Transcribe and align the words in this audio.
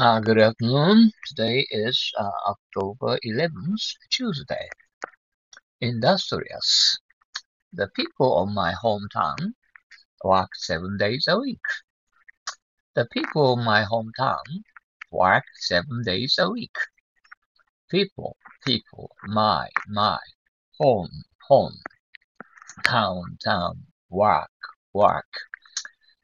Uh, 0.00 0.20
good 0.20 0.38
afternoon. 0.38 1.12
Today 1.26 1.66
is 1.70 2.12
uh, 2.18 2.30
October 2.48 3.18
11th, 3.26 3.92
Tuesday. 4.08 4.66
Industrious. 5.82 6.98
The 7.74 7.88
people 7.88 8.42
of 8.42 8.48
my 8.48 8.72
hometown 8.72 9.52
work 10.24 10.48
seven 10.54 10.96
days 10.96 11.26
a 11.28 11.38
week. 11.38 11.60
The 12.94 13.06
people 13.12 13.52
of 13.52 13.58
my 13.58 13.84
hometown 13.84 14.62
work 15.10 15.44
seven 15.56 16.02
days 16.02 16.36
a 16.38 16.48
week. 16.48 16.74
People, 17.90 18.38
people, 18.64 19.14
my, 19.24 19.68
my, 19.86 20.18
home, 20.80 21.24
home, 21.48 21.76
town, 22.82 23.36
town, 23.44 23.88
work, 24.08 24.48
work. 24.94 25.28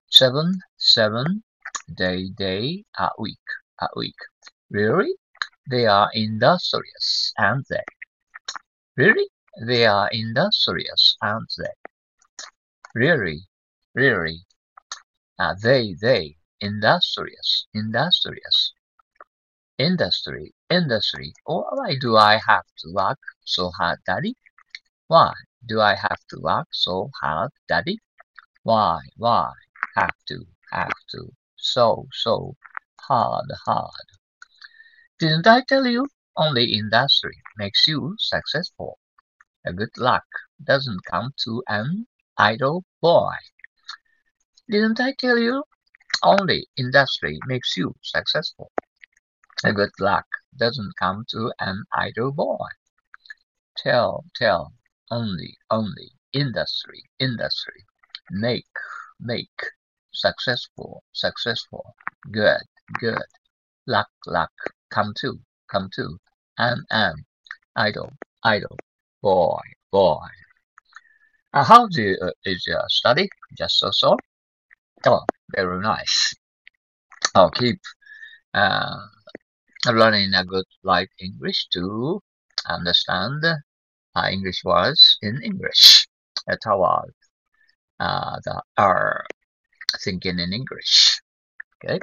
Seven, 0.08 0.62
seven, 0.78 1.42
day, 1.94 2.28
day, 2.30 2.84
a 2.98 3.10
week, 3.18 3.46
a 3.80 3.88
week. 3.96 4.16
Really? 4.70 5.14
They 5.70 5.86
are 5.86 6.10
industrious, 6.14 7.32
aren't 7.38 7.66
they? 7.68 7.84
Really? 8.96 9.28
They 9.66 9.86
are 9.86 10.08
industrious, 10.12 11.16
aren't 11.22 11.52
they? 11.58 11.74
Really? 12.94 13.48
Really? 13.94 14.44
Uh, 15.38 15.54
they, 15.62 15.94
they, 16.00 16.36
industrious, 16.60 17.66
industrious. 17.74 18.72
Industry, 19.78 20.54
industry. 20.70 21.32
Why 21.44 21.96
do 22.00 22.16
I 22.16 22.40
have 22.46 22.66
to 22.78 22.92
work 22.92 23.18
so 23.44 23.70
hard, 23.70 24.00
Daddy? 24.06 24.34
Why 25.06 25.32
do 25.64 25.80
I 25.80 25.94
have 25.94 26.20
to 26.30 26.40
work 26.40 26.68
so 26.72 27.10
hard, 27.20 27.52
Daddy? 27.68 27.98
Why, 28.62 29.00
why, 29.16 29.52
have 29.96 30.16
to, 30.28 30.44
have 30.72 30.92
to, 31.10 31.32
so, 31.58 32.08
so, 32.12 32.56
hard, 33.00 33.46
hard. 33.66 34.06
Didn't 35.18 35.46
I 35.46 35.62
tell 35.62 35.86
you? 35.86 36.08
Only 36.36 36.72
industry 36.72 37.42
makes 37.56 37.86
you 37.86 38.14
successful. 38.18 38.98
A 39.66 39.72
good 39.72 39.96
luck 39.98 40.26
doesn't 40.62 41.04
come 41.04 41.34
to 41.44 41.62
an 41.68 42.06
idle 42.36 42.84
boy. 43.02 43.34
Didn't 44.70 45.00
I 45.00 45.14
tell 45.18 45.38
you? 45.38 45.64
Only 46.22 46.68
industry 46.76 47.38
makes 47.46 47.76
you 47.76 47.94
successful. 48.02 48.70
A 49.64 49.72
good 49.72 49.92
luck 49.98 50.26
doesn't 50.56 50.96
come 50.98 51.24
to 51.30 51.52
an 51.58 51.84
idle 51.92 52.32
boy. 52.32 52.68
Tell, 53.76 54.24
tell, 54.36 54.74
only, 55.10 55.56
only, 55.70 56.12
industry, 56.32 57.02
industry, 57.18 57.86
make, 58.30 58.70
make, 59.18 59.60
successful, 60.18 61.02
successful, 61.12 61.94
good, 62.32 62.60
good, 63.00 63.22
luck, 63.86 64.08
luck, 64.26 64.50
come 64.90 65.12
to, 65.20 65.38
come 65.70 65.88
to, 65.94 66.18
am, 66.58 66.84
am, 66.90 67.14
idle, 67.76 68.12
idle, 68.44 68.76
boy, 69.22 69.60
boy. 69.92 70.26
Uh, 71.52 71.64
how 71.64 71.86
do 71.86 72.02
you, 72.02 72.18
uh, 72.20 72.30
is 72.44 72.64
your 72.66 72.84
study? 72.88 73.28
Just 73.56 73.78
so 73.78 73.90
so? 73.92 74.16
Oh, 75.06 75.22
very 75.54 75.80
nice. 75.80 76.34
I'll 77.34 77.50
keep 77.50 77.80
uh, 78.54 78.96
learning 79.86 80.34
a 80.34 80.44
good 80.44 80.66
light 80.82 81.08
English 81.20 81.68
to 81.72 82.20
understand 82.68 83.44
uh, 83.44 84.28
English 84.30 84.62
words 84.64 85.18
in 85.22 85.40
English. 85.42 86.06
That's 86.46 86.64
how 86.64 86.82
uh, 88.00 88.36
the, 88.44 88.62
are 88.76 89.24
thinking 90.04 90.38
in 90.38 90.52
English. 90.52 91.20
Okay, 91.84 91.98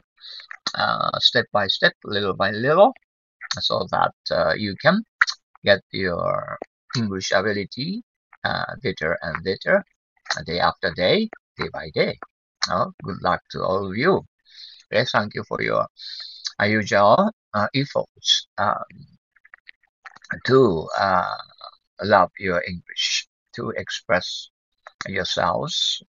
uh, 0.75 1.19
step 1.19 1.45
by 1.51 1.67
step, 1.67 1.93
little 2.03 2.33
by 2.33 2.51
little, 2.51 2.93
so 3.59 3.87
that 3.91 4.15
uh, 4.31 4.53
you 4.53 4.75
can 4.81 5.03
get 5.63 5.81
your 5.91 6.57
English 6.95 7.31
ability 7.31 8.03
uh, 8.43 8.75
better 8.81 9.17
and 9.21 9.43
better, 9.43 9.83
day 10.45 10.59
after 10.59 10.93
day, 10.93 11.29
day 11.57 11.69
by 11.73 11.89
day. 11.93 12.17
Good 13.03 13.21
luck 13.21 13.41
to 13.51 13.63
all 13.63 13.87
of 13.89 13.97
you. 13.97 14.23
Okay, 14.93 15.05
thank 15.11 15.35
you 15.35 15.43
for 15.47 15.61
your 15.61 15.87
usual 16.63 17.31
uh, 17.53 17.67
efforts 17.75 18.47
um, 18.57 18.83
to 20.45 20.87
uh, 20.97 21.37
love 22.03 22.31
your 22.39 22.63
English, 22.67 23.27
to 23.55 23.69
express 23.71 24.49
yourselves 25.07 26.01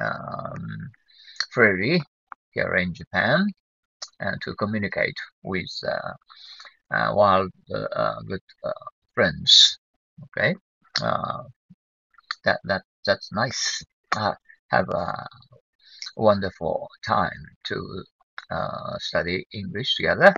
um, 0.00 0.90
here 1.54 2.74
in 2.76 2.94
Japan, 2.94 3.46
and 4.20 4.40
to 4.42 4.54
communicate 4.54 5.16
with 5.42 5.70
uh, 5.86 6.14
uh, 6.94 7.14
wild 7.14 7.50
uh, 7.74 8.20
good 8.26 8.42
friends. 9.14 9.78
Okay, 10.24 10.54
that 12.44 12.60
that 12.64 12.82
that's 13.06 13.32
nice. 13.32 13.82
have 14.70 14.88
a 14.88 15.26
wonderful 16.16 16.88
time 17.06 17.42
to 17.64 18.04
uh, 18.50 18.98
study 18.98 19.46
English 19.52 19.96
together, 19.96 20.34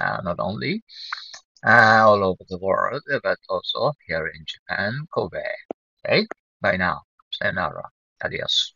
uh, 0.00 0.20
not 0.22 0.36
only 0.38 0.82
uh, 1.66 2.02
all 2.06 2.24
over 2.24 2.44
the 2.48 2.58
world, 2.58 3.02
but 3.22 3.38
also 3.48 3.92
here 4.06 4.26
in 4.28 4.44
Japan, 4.46 5.06
Kobe. 5.14 5.42
Okay, 6.06 6.26
bye 6.60 6.76
now. 6.76 7.02
Sayonara. 7.32 7.90
Adios. 8.24 8.75